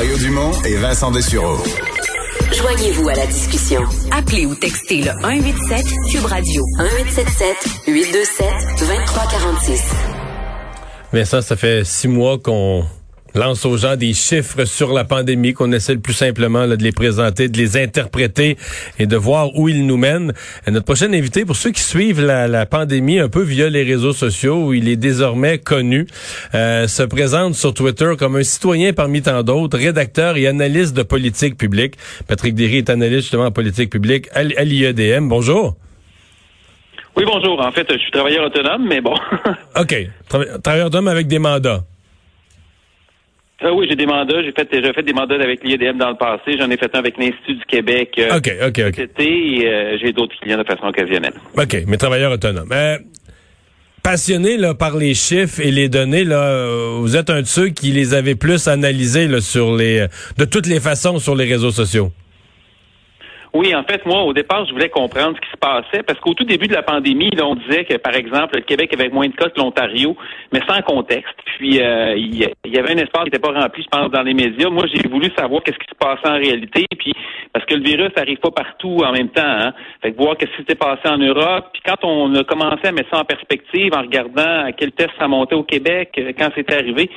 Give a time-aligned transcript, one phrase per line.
[0.00, 1.58] Mario Dumont et Vincent Dessureau.
[2.50, 3.82] Joignez-vous à la discussion.
[4.10, 8.46] Appelez ou textez le 187 Cube Radio 1877 827
[8.78, 9.82] 2346.
[11.12, 12.86] Vincent, ça fait six mois qu'on
[13.34, 16.92] lance aux gens des chiffres sur la pandémie, qu'on essaie le plus simplement de les
[16.92, 18.56] présenter, de les interpréter
[18.98, 20.32] et de voir où ils nous mènent.
[20.66, 24.12] Et notre prochain invité, pour ceux qui suivent la, pandémie un peu via les réseaux
[24.12, 26.06] sociaux, où il est désormais connu,
[26.54, 31.02] euh, se présente sur Twitter comme un citoyen parmi tant d'autres, rédacteur et analyste de
[31.02, 31.94] politique publique.
[32.28, 35.28] Patrick Derry est analyste justement en politique publique à l'IEDM.
[35.28, 35.76] Bonjour.
[37.16, 37.60] Oui, bonjour.
[37.60, 39.14] En fait, je suis travailleur autonome, mais bon.
[39.76, 39.94] OK.
[40.62, 41.82] travailleur autonome avec des mandats.
[43.62, 44.42] Ah oui, j'ai des mandats.
[44.42, 46.56] J'ai fait, j'ai fait des mandats avec l'IEDM dans le passé.
[46.58, 48.14] J'en ai fait un avec l'Institut du Québec.
[48.18, 48.98] Euh, OK, OK, OK.
[49.18, 51.34] et euh, j'ai d'autres clients de façon occasionnelle.
[51.56, 52.70] OK, mais travailleurs autonomes.
[52.72, 52.96] Euh,
[54.02, 57.90] passionné là, par les chiffres et les données, là, vous êtes un de ceux qui
[57.90, 60.06] les avait plus analysés là, sur les,
[60.38, 62.10] de toutes les façons sur les réseaux sociaux.
[63.52, 66.34] Oui, en fait, moi, au départ, je voulais comprendre ce qui se passait parce qu'au
[66.34, 69.26] tout début de la pandémie, là, on disait que, par exemple, le Québec avait moins
[69.26, 70.16] de cas que l'Ontario,
[70.52, 71.34] mais sans contexte.
[71.58, 74.34] Puis, euh, il y avait un espace qui n'était pas rempli, je pense, dans les
[74.34, 74.70] médias.
[74.70, 77.12] Moi, j'ai voulu savoir qu'est-ce qui se passait en réalité, puis
[77.52, 79.42] parce que le virus n'arrive pas partout en même temps.
[79.44, 79.72] Hein?
[80.02, 81.66] Fait que voir qu'est-ce qui s'était passé en Europe.
[81.72, 85.10] Puis quand on a commencé à mettre ça en perspective en regardant à quel test
[85.18, 87.10] ça montait au Québec euh, quand c'était arrivé,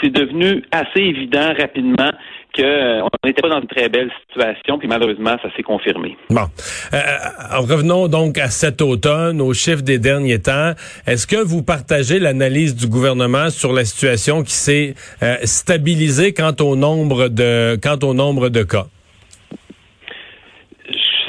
[0.00, 2.10] c'est devenu assez évident rapidement
[2.54, 6.16] qu'on euh, n'était pas dans une très belle situation, puis malheureusement, ça s'est confirmé.
[6.30, 6.42] Bon.
[6.92, 10.72] Euh, euh, revenons donc à cet automne, aux chiffres des derniers temps.
[11.06, 14.94] Est-ce que vous partagez l'analyse du gouvernement sur la situation qui s'est
[15.44, 18.86] stabilisée quant au nombre de quant au nombre de cas?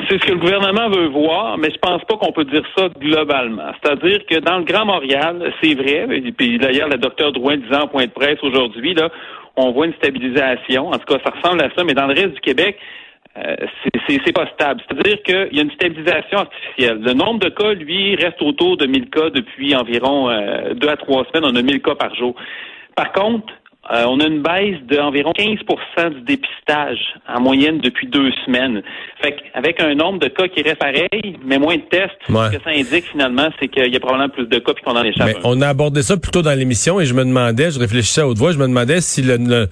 [0.09, 2.89] c'est ce que le gouvernement veut voir, mais je pense pas qu'on peut dire ça
[2.99, 3.71] globalement.
[3.81, 7.75] C'est-à-dire que dans le Grand Montréal, c'est vrai, et puis d'ailleurs, le docteur Drouin disait
[7.75, 9.09] en point de presse aujourd'hui, là,
[9.55, 10.87] on voit une stabilisation.
[10.87, 12.77] En tout cas, ça ressemble à ça, mais dans le reste du Québec,
[13.37, 13.55] euh,
[14.07, 14.81] c'est pas stable.
[14.87, 16.99] C'est-à-dire qu'il y a une stabilisation artificielle.
[17.02, 20.97] Le nombre de cas, lui, reste autour de 1000 cas depuis environ euh, deux à
[20.97, 21.49] trois semaines.
[21.52, 22.36] On a 1000 cas par jour.
[22.95, 23.52] Par contre,
[23.92, 28.82] euh, on a une baisse d'environ 15% du dépistage en moyenne depuis deux semaines.
[29.21, 32.64] Fait avec un nombre de cas qui reste pareil, mais moins de tests, ce que
[32.64, 35.27] ça indique finalement, c'est qu'il y a probablement plus de cas puis qu'on en échappe.
[35.27, 38.27] Mais on a abordé ça plutôt dans l'émission et je me demandais, je réfléchissais à
[38.27, 39.67] haute voix, je me demandais si le le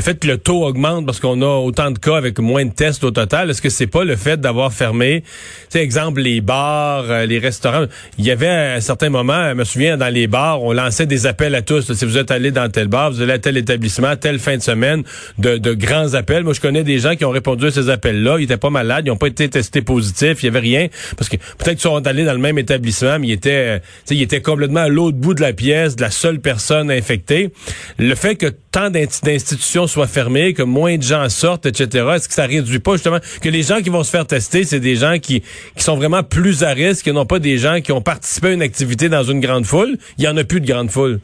[0.00, 3.04] fait que le taux augmente parce qu'on a autant de cas avec moins de tests
[3.04, 5.28] au total, est-ce que c'est pas le fait d'avoir fermé, tu
[5.70, 7.84] sais, exemple, les bars, euh, les restaurants?
[8.18, 11.06] Il y avait à un certain moment, je me souviens, dans les bars, on lançait
[11.06, 11.92] des appels à tous.
[11.92, 14.62] Si vous êtes allé dans tel bar, vous allez à tel établissement, telle fin de
[14.62, 15.02] semaine,
[15.38, 16.44] de, de grands appels.
[16.44, 18.38] Moi, je connais des gens qui ont répondu à ces appels-là.
[18.38, 20.88] Ils étaient pas malades, ils n'ont pas été testés positifs, il y avait rien.
[21.16, 23.78] Parce que peut-être qu'ils sont allés dans le même établissement, mais ils étaient, euh,
[24.10, 27.50] ils étaient complètement à l'autre bout de la pièce, de la seule personne infectée.
[27.98, 32.06] Le fait que tant d'institutions soit fermé, que moins de gens sortent, etc.
[32.14, 34.80] Est-ce que ça réduit pas justement que les gens qui vont se faire tester, c'est
[34.80, 35.42] des gens qui,
[35.76, 38.52] qui sont vraiment plus à risque, et non pas des gens qui ont participé à
[38.52, 39.98] une activité dans une grande foule?
[40.16, 41.20] Il y en a plus de grande foule.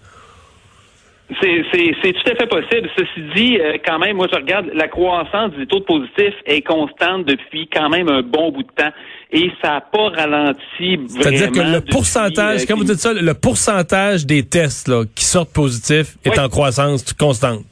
[1.40, 2.88] C'est tout à fait possible.
[2.96, 6.62] Ceci dit, euh, quand même, moi je regarde la croissance du taux de positif est
[6.62, 8.92] constante depuis quand même un bon bout de temps
[9.30, 13.34] et ça n'a pas ralenti C'est-à-dire que le pourcentage, quand euh, vous dites ça, le
[13.34, 17.64] pourcentage des tests là, qui sortent positifs est en croissance constante.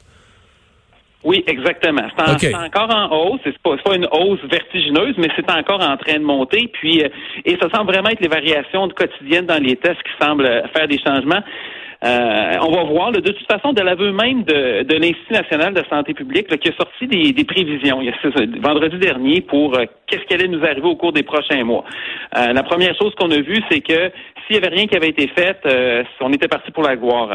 [1.23, 2.03] Oui, exactement.
[2.15, 3.41] C'est encore en hausse.
[3.43, 6.69] C'est pas, pas une hausse vertigineuse, mais c'est encore en train de monter.
[6.71, 7.09] Puis, euh,
[7.43, 10.99] et ça semble vraiment être les variations quotidiennes dans les tests qui semblent faire des
[10.99, 11.41] changements.
[12.03, 13.11] Euh, on va voir.
[13.11, 16.75] de toute façon, de l'aveu même de, de l'Institut national de santé publique, qui a
[16.75, 20.63] sorti des, des prévisions il y a, vendredi dernier pour euh, qu'est-ce qui allait nous
[20.63, 21.83] arriver au cours des prochains mois.
[22.37, 24.11] Euh, la première chose qu'on a vue, c'est que
[24.45, 25.57] s'il n'y avait rien qui avait été fait,
[26.21, 27.29] on était parti pour la gloire.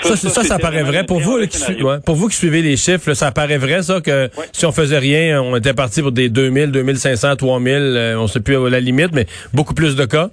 [0.00, 1.58] ça, ça, ça, paraît vrai pour vous, qui,
[2.04, 5.40] pour vous qui suivez les chiffres, ça paraît vrai ça que si on faisait rien,
[5.40, 9.26] on était parti pour des 2000, 2500, 3000, on sait plus à la limite, mais
[9.54, 10.30] beaucoup plus de cas.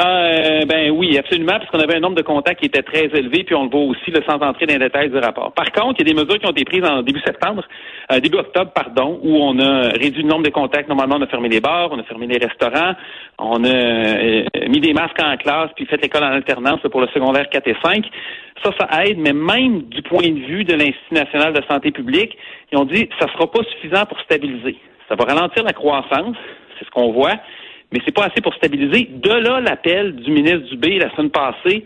[0.00, 3.44] Euh, ben oui, absolument, parce qu'on avait un nombre de contacts qui était très élevé,
[3.44, 5.52] puis on le voit aussi le sans entrer dans les détails du rapport.
[5.52, 7.62] Par contre, il y a des mesures qui ont été prises en début septembre,
[8.10, 10.88] euh, début octobre, pardon, où on a réduit le nombre de contacts.
[10.88, 12.94] Normalement, on a fermé les bars, on a fermé les restaurants,
[13.38, 17.06] on a euh, mis des masques en classe, puis fait l'école en alternance pour le
[17.14, 18.04] secondaire 4 et 5.
[18.64, 22.36] Ça, ça aide, mais même du point de vue de l'Institut national de santé publique,
[22.72, 24.76] ils ont dit ça sera pas suffisant pour stabiliser.
[25.08, 26.36] Ça va ralentir la croissance,
[26.78, 27.34] c'est ce qu'on voit
[27.94, 29.08] mais c'est pas assez pour stabiliser.
[29.12, 31.84] De là, l'appel du ministre Dubé la semaine passée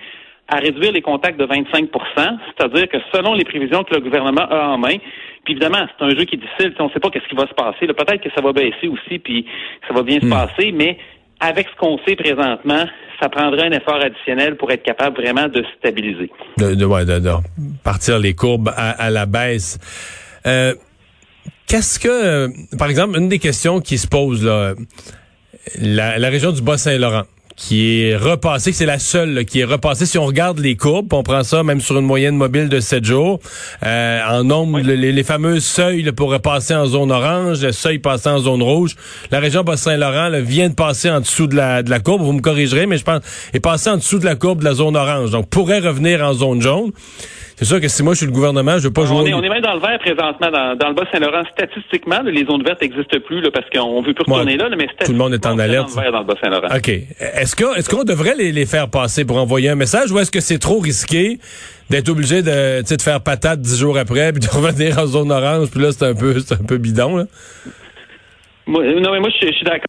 [0.49, 4.69] à réduire les contacts de 25% c'est-à-dire que selon les prévisions que le gouvernement a
[4.69, 4.97] en main,
[5.45, 7.47] puis évidemment, c'est un jeu qui est difficile, on ne sait pas qu'est-ce qui va
[7.47, 7.87] se passer.
[7.87, 9.45] Peut-être que ça va baisser aussi, puis
[9.87, 10.31] ça va bien se hmm.
[10.31, 10.97] passer, mais
[11.41, 12.85] avec ce qu'on sait présentement,
[13.21, 16.31] ça prendrait un effort additionnel pour être capable vraiment de stabiliser.
[16.57, 17.31] De, de, ouais, de, de
[17.85, 19.79] partir les courbes à, à la baisse.
[20.47, 20.73] Euh,
[21.69, 24.73] Qu'est-ce que, par exemple, une des questions qui se pose là,
[25.81, 27.25] la, la région du Bas-Saint-Laurent
[27.59, 30.07] qui est repassée, c'est la seule là, qui est repassée.
[30.07, 33.05] Si on regarde les courbes, on prend ça même sur une moyenne mobile de 7
[33.05, 33.41] jours,
[33.85, 37.99] euh, en nombre, les, les, fameux seuils là, pour repasser en zone orange, le seuil
[37.99, 38.95] passant en zone rouge.
[39.33, 42.41] La région Bas-Saint-Laurent vient de passer en dessous de la, de la courbe, vous me
[42.41, 43.23] corrigerez, mais je pense
[43.53, 46.35] est passé en dessous de la courbe de la zone orange, donc pourrait revenir en
[46.35, 46.93] zone jaune.
[47.59, 49.17] C'est sûr que si moi je suis le gouvernement, je veux pas jouer.
[49.17, 51.43] On est, on est même dans le vert présentement dans, dans le Bas-Saint-Laurent.
[51.51, 55.11] Statistiquement, les zones vertes n'existent plus là, parce qu'on veut plus retourner là, mais tout
[55.11, 55.93] le monde est en alerte.
[55.93, 56.69] Dans le, vert dans le Bas-Saint-Laurent.
[56.77, 56.89] Ok.
[56.89, 60.31] Est-ce que est-ce qu'on devrait les, les, faire passer pour envoyer un message ou est-ce
[60.31, 61.41] que c'est trop risqué
[61.91, 65.69] d'être obligé de, de faire patate dix jours après puis de revenir en zone orange
[65.73, 67.25] puis là c'est un peu c'est un peu bidon là?
[68.69, 69.89] Moi, non mais moi je suis d'accord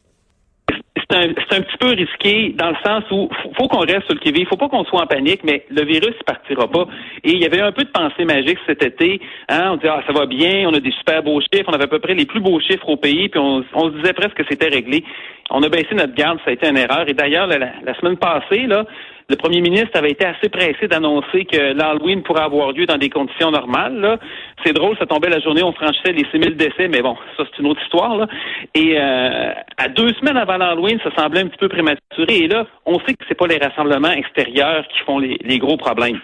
[1.09, 4.13] c'est un, un, petit peu risqué dans le sens où faut, faut qu'on reste sur
[4.13, 4.47] le qui-vive.
[4.47, 6.85] Faut pas qu'on soit en panique, mais le virus ne partira pas.
[7.23, 9.19] Et il y avait un peu de pensée magique cet été.
[9.49, 11.85] Hein, on disait ah ça va bien, on a des super beaux chiffres, on avait
[11.85, 14.43] à peu près les plus beaux chiffres au pays, puis on, se disait presque que
[14.49, 15.03] c'était réglé.
[15.49, 17.09] On a baissé notre garde, ça a été une erreur.
[17.09, 18.85] Et d'ailleurs la, semaine passée là,
[19.29, 23.09] le premier ministre avait été assez pressé d'annoncer que l'Halloween pourrait avoir lieu dans des
[23.09, 24.19] conditions normales.
[24.65, 27.61] C'est drôle, ça tombait la journée, on franchissait les 6000 décès, mais bon, ça c'est
[27.61, 28.17] une autre histoire.
[28.17, 28.27] Là.
[28.73, 32.37] Et euh, à deux semaines avant l'Halloween, ça semblait un petit peu prématuré.
[32.37, 35.77] Et là, on sait que c'est pas les rassemblements extérieurs qui font les, les gros
[35.77, 36.19] problèmes.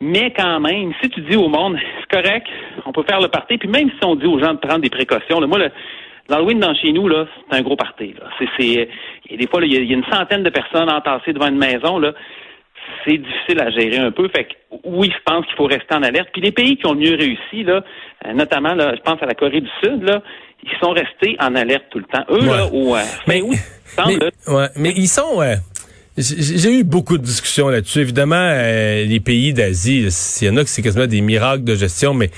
[0.00, 2.48] Mais quand même, si tu dis au monde, c'est correct,
[2.86, 4.90] on peut faire le party, puis même si on dit aux gens de prendre des
[4.90, 5.70] précautions, là, moi, le,
[6.30, 8.14] L'Halloween dans chez nous, là, c'est un gros party.
[8.18, 8.28] Là.
[8.38, 11.58] C'est, c'est, des fois, il y, y, a une centaine de personnes entassées devant une
[11.58, 11.98] maison.
[11.98, 12.12] Là
[13.04, 14.28] c'est difficile à gérer un peu.
[14.28, 16.28] Fait que, oui, je pense qu'il faut rester en alerte.
[16.32, 17.82] Puis les pays qui ont le mieux réussi, là,
[18.26, 20.22] euh, notamment, là, je pense à la Corée du Sud, là,
[20.62, 22.24] ils sont restés en alerte tout le temps.
[22.30, 23.56] Eux, là, où, euh, mais, oui,
[24.06, 24.18] mais,
[24.52, 25.40] ouais, mais ils sont.
[25.40, 25.54] Euh,
[26.18, 28.00] j'ai eu beaucoup de discussions là-dessus.
[28.00, 30.06] Évidemment, les pays d'Asie,
[30.42, 32.28] il y en a qui c'est quasiment des miracles de gestion, mais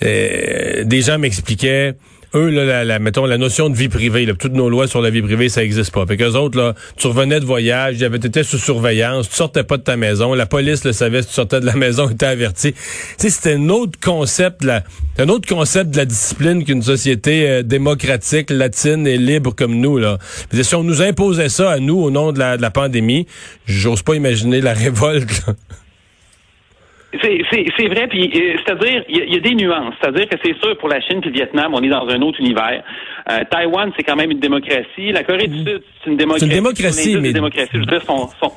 [0.00, 1.94] des gens m'expliquaient
[2.34, 5.10] eux, là, la, mettons, la notion de vie privée, là, toutes nos lois sur la
[5.10, 6.06] vie privée, ça n'existe pas.
[6.06, 9.76] Fait qu'eux autres, là, tu revenais de voyage, avait été sous surveillance, tu sortais pas
[9.76, 12.26] de ta maison, la police le savait, si tu sortais de la maison, il était
[12.26, 12.74] averti.
[13.18, 14.82] Tu c'était un autre concept, là,
[15.18, 19.98] un autre concept de la discipline qu'une société euh, démocratique, latine et libre comme nous,
[19.98, 20.18] là.
[20.52, 23.26] si on nous imposait ça à nous au nom de la, de la pandémie,
[23.66, 25.54] j'ose pas imaginer la révolte, là.
[27.20, 29.94] C'est vrai, puis euh, c'est-à-dire, il y, a des nuances.
[30.00, 32.40] C'est-à-dire que c'est sûr, pour la Chine et le Vietnam, on est dans un autre
[32.40, 32.82] univers.
[33.30, 35.12] Euh, Taïwan, c'est quand même une démocratie.
[35.12, 35.66] La Corée du mm.
[35.66, 36.46] Sud, c'est une démocratie.
[36.46, 37.32] C'est une démocratie, mais...
[37.32, 38.52] Démocratie, je veux dire, sont, sont,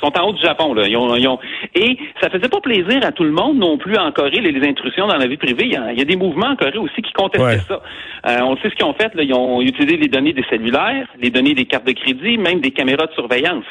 [0.00, 0.72] sont en haut du Japon.
[0.72, 0.88] Là.
[0.88, 1.38] Ils ont, ils ont...
[1.74, 4.66] Et ça faisait pas plaisir à tout le monde non plus en Corée, les, les
[4.66, 5.64] intrusions dans la vie privée.
[5.66, 7.82] Il y, a, il y, a, des mouvements en Corée aussi qui contestaient ça.
[8.26, 9.14] Euh, on sait ce qu'ils ont fait.
[9.14, 9.22] Là.
[9.22, 12.70] Ils ont utilisé les données des cellulaires, les données des cartes de crédit, même des
[12.70, 13.64] caméras de surveillance.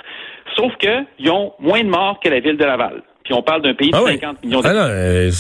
[0.56, 3.02] Sauf que ils ont moins de morts que la ville de Laval.
[3.28, 4.86] Puis on parle d'un pays de 50 ah millions d'habitants.
[4.88, 5.34] Ah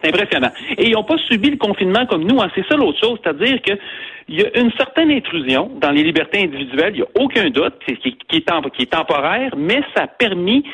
[0.00, 0.50] c'est impressionnant.
[0.76, 2.40] Et ils n'ont pas subi le confinement comme nous.
[2.40, 2.50] Hein.
[2.56, 3.78] C'est ça l'autre chose, c'est-à-dire qu'il
[4.28, 7.96] y a une certaine intrusion dans les libertés individuelles, il n'y a aucun doute, qui,
[7.96, 10.64] qui, est qui est temporaire, mais ça a permis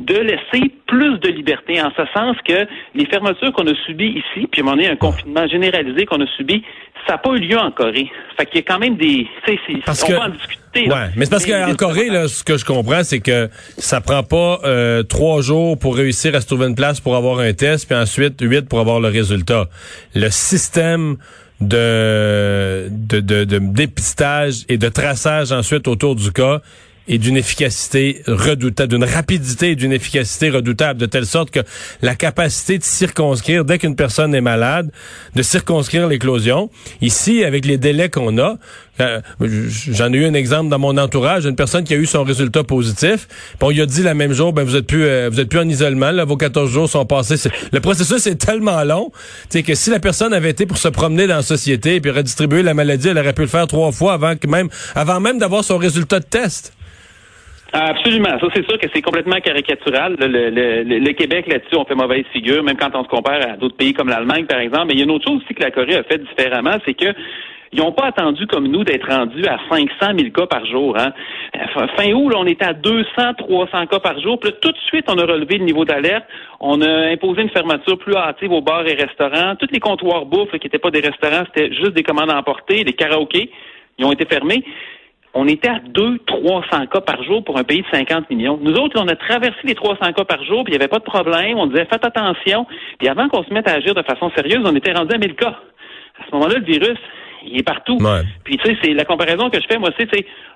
[0.00, 4.48] de laisser plus de liberté, en ce sens que les fermetures qu'on a subies ici,
[4.50, 6.62] puis à un moment donné, un confinement généralisé qu'on a subi,
[7.06, 8.10] ça n'a pas eu lieu en Corée.
[8.36, 9.26] Fait qu'il y a quand même des...
[9.84, 10.12] Parce on que...
[10.12, 10.88] va en discuter.
[10.88, 14.22] Ouais, mais c'est parce qu'en Corée, là, ce que je comprends, c'est que ça prend
[14.22, 17.86] pas euh, trois jours pour réussir à se trouver une place pour avoir un test,
[17.86, 19.68] puis ensuite huit pour avoir le résultat.
[20.14, 21.16] Le système
[21.60, 26.60] de, de, de, de dépistage et de traçage ensuite autour du cas
[27.10, 31.58] et d'une efficacité redoutable, d'une rapidité et d'une efficacité redoutable, de telle sorte que
[32.02, 34.92] la capacité de circonscrire, dès qu'une personne est malade,
[35.34, 36.70] de circonscrire l'éclosion.
[37.00, 38.58] Ici, avec les délais qu'on a,
[39.00, 42.22] euh, j'en ai eu un exemple dans mon entourage, une personne qui a eu son
[42.22, 45.28] résultat positif, puis on lui a dit la même jour, ben vous êtes plus, euh,
[45.32, 47.50] vous êtes plus en isolement, là, vos 14 jours sont passés.
[47.72, 49.10] Le processus est tellement long,
[49.50, 52.12] tu que si la personne avait été pour se promener dans la société et puis
[52.12, 55.40] redistribuer la maladie, elle aurait pu le faire trois fois avant que même, avant même
[55.40, 56.72] d'avoir son résultat de test.
[57.72, 58.38] Absolument.
[58.40, 60.16] Ça, c'est sûr que c'est complètement caricatural.
[60.18, 63.56] Le, le, le, Québec, là-dessus, on fait mauvaise figure, même quand on se compare à
[63.56, 64.86] d'autres pays comme l'Allemagne, par exemple.
[64.88, 66.94] Mais il y a une autre chose aussi que la Corée a fait différemment, c'est
[66.94, 67.14] que
[67.72, 70.96] ils n'ont pas attendu comme nous d'être rendus à 500 000 cas par jour.
[70.98, 71.12] Hein.
[71.96, 74.40] Fin août, là, on était à 200, 300 cas par jour.
[74.40, 76.24] Puis tout de suite, on a relevé le niveau d'alerte.
[76.58, 79.54] On a imposé une fermeture plus hâtive aux bars et restaurants.
[79.54, 82.82] Tous les comptoirs bouffe qui n'étaient pas des restaurants, c'était juste des commandes à emporter,
[82.82, 83.52] des karaokés.
[83.98, 84.64] Ils ont été fermés
[85.34, 88.58] on était à 200-300 cas par jour pour un pays de 50 millions.
[88.60, 90.98] Nous autres, on a traversé les 300 cas par jour, puis il n'y avait pas
[90.98, 91.56] de problème.
[91.58, 92.66] On disait, faites attention.
[92.98, 95.34] Puis avant qu'on se mette à agir de façon sérieuse, on était rendu à 1000
[95.34, 95.56] cas.
[96.20, 96.98] À ce moment-là, le virus,
[97.46, 97.96] il est partout.
[98.00, 98.22] Ouais.
[98.44, 100.08] Puis tu sais, c'est la comparaison que je fais, moi, c'est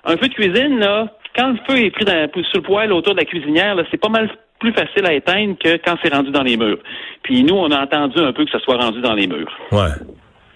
[0.03, 3.13] un feu de cuisine, là, quand le feu est pris dans, sur le poêle autour
[3.13, 4.29] de la cuisinière, c'est pas mal
[4.59, 6.79] plus facile à éteindre que quand c'est rendu dans les murs.
[7.23, 9.51] Puis nous, on a entendu un peu que ça soit rendu dans les murs.
[9.71, 9.89] Ouais.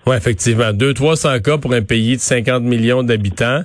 [0.08, 0.72] Ouais, effectivement.
[0.72, 3.62] 200-300 cas pour un pays de 50 millions d'habitants.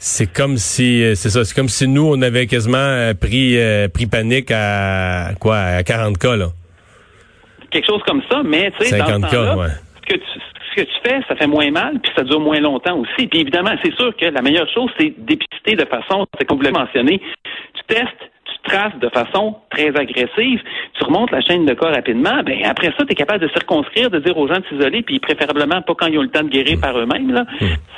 [0.00, 3.58] C'est comme si, euh, c'est ça, c'est comme si nous, on avait quasiment euh, pris,
[3.58, 6.46] euh, pris panique à, quoi, à 40 cas, là.
[7.70, 9.68] Quelque chose comme ça, mais tu sais, dans ce 50 cas, ouais.
[9.68, 10.40] ce que tu
[10.70, 13.26] ce que tu fais, ça fait moins mal, puis ça dure moins longtemps aussi.
[13.26, 16.62] Puis évidemment, c'est sûr que la meilleure chose, c'est dépister de façon, c'est comme vous
[16.62, 17.20] l'avez mentionné,
[17.74, 18.27] tu testes,
[18.68, 20.60] tu traces de façon très agressive,
[20.98, 24.10] tu remontes la chaîne de cas rapidement, ben après ça, tu es capable de circonscrire,
[24.10, 26.48] de dire aux gens de s'isoler, puis préférablement pas quand ils ont le temps de
[26.48, 27.32] guérir par eux-mêmes.
[27.32, 27.44] Là.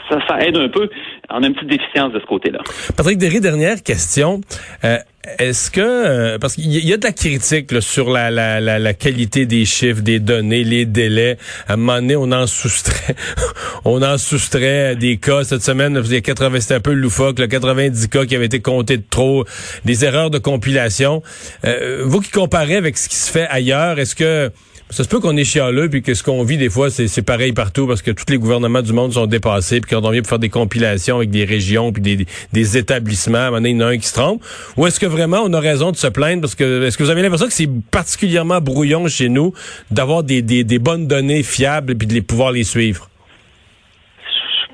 [0.09, 0.89] Ça, ça aide un peu.
[1.31, 2.59] On a une petite déficience de ce côté-là.
[2.97, 4.41] Patrick Derry, dernière question.
[4.85, 4.97] Euh,
[5.39, 9.67] Est-ce que euh, parce qu'il y, a de la critique sur la, la, qualité des
[9.67, 11.37] chiffres, des données, les délais.
[11.69, 13.15] À un moment donné, on en soustrait,
[13.85, 16.01] on en soustrait des cas cette semaine.
[16.03, 18.97] Il y a 80, c'était un peu loufoque, là, 90 cas qui avaient été comptés
[18.97, 19.45] de trop,
[19.85, 21.23] des erreurs de compilation.
[21.67, 24.51] Euh, vous qui comparez avec ce qui se fait ailleurs, est-ce que
[24.91, 27.53] ça se peut qu'on est chialeux puis que ce qu'on vit des fois c'est pareil
[27.53, 30.29] partout parce que tous les gouvernements du monde sont dépassés puis quand on vient pour
[30.29, 33.91] faire des compilations avec des régions puis des, des établissements, donné, il y en a
[33.91, 34.43] un qui se trompe.
[34.77, 36.43] Ou est-ce que vraiment on a raison de se plaindre?
[36.43, 39.53] Parce que est-ce que vous avez l'impression que c'est particulièrement brouillon chez nous
[39.91, 43.10] d'avoir des bonnes données fiables puis de les pouvoir les suivre?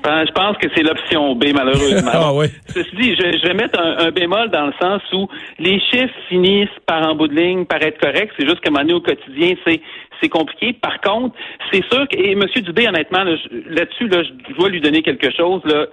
[0.07, 2.11] Je pense- Je pense que c'est l'option B, malheureusement.
[2.13, 2.45] Ah oui.
[2.67, 5.27] Ceci dit, je, je vais mettre un, un bémol dans le sens où
[5.59, 8.31] les chiffres finissent par, en bout de ligne, par être corrects.
[8.37, 9.81] C'est juste moment donné, au quotidien, c'est
[10.21, 10.73] c'est compliqué.
[10.73, 11.35] Par contre,
[11.71, 12.41] c'est sûr que, et M.
[12.63, 15.61] Dubé, honnêtement, là-dessus, là, je dois lui donner quelque chose.
[15.65, 15.85] Là.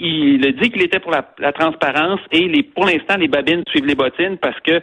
[0.00, 3.94] Il a dit qu'il était pour la, transparence et pour l'instant, les babines suivent les
[3.94, 4.80] bottines parce que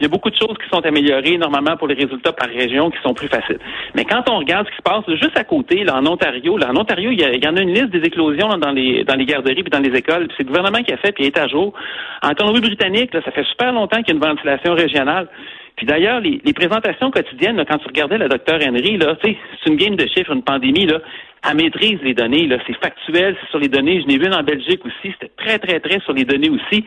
[0.00, 2.90] il y a beaucoup de choses qui sont améliorées normalement pour les résultats par région
[2.90, 3.60] qui sont plus faciles.
[3.94, 6.70] Mais quand on regarde ce qui se passe juste à côté, là, en Ontario, là,
[6.70, 9.62] en Ontario, il y, en a une liste des éclosions dans les dans les garderies
[9.62, 10.28] puis dans les écoles.
[10.36, 11.74] C'est le gouvernement qui a fait puis il est à jour.
[12.22, 15.28] En Colombie-Britannique, ça fait super longtemps qu'il y a une ventilation régionale.
[15.76, 19.36] Puis d'ailleurs, les, les présentations quotidiennes, là, quand tu regardais le docteur Henry, là, c'est
[19.66, 21.00] une game de chiffres, une pandémie, là,
[21.46, 24.00] elle maîtrise les données, c'est factuel, c'est sur les données.
[24.00, 26.84] Je n'ai vu en Belgique aussi, c'était très, très, très sur les données aussi.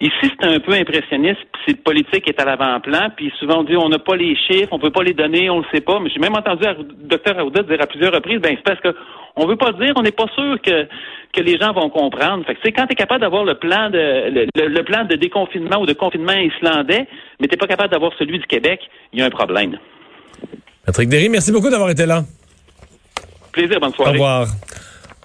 [0.00, 3.76] Ici, c'est un peu impressionniste, puis c'est politique est à l'avant-plan, puis souvent on dit
[3.76, 5.98] on n'a pas les chiffres, on peut pas les donner, on le sait pas.
[5.98, 8.94] Mais j'ai même entendu le docteur Arruda dire à plusieurs reprises, ben c'est parce que
[9.36, 10.86] on veut pas dire, on n'est pas sûr que
[11.32, 12.44] que les gens vont comprendre.
[12.46, 13.98] Fait que quand tu es capable d'avoir le plan de
[14.30, 17.06] le, le- le plan de déconfinement ou de confinement islandais,
[17.40, 18.80] mais t'es pas capable d'avoir celui du Québec,
[19.12, 19.78] il y a un problème.
[20.86, 22.24] Patrick Derry, merci beaucoup d'avoir été là.
[23.52, 24.12] Plaisir, bonne Au soirée.
[24.12, 24.46] revoir.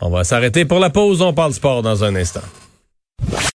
[0.01, 1.21] On va s'arrêter pour la pause.
[1.21, 2.41] On parle sport dans un instant.